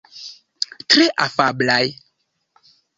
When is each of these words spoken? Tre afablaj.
Tre 0.93 1.05
afablaj. 1.27 1.85